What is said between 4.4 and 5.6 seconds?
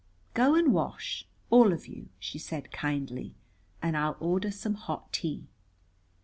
some hot tea."